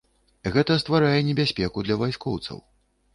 [0.53, 2.57] Гэта стварае небяспеку для вайскоўцаў.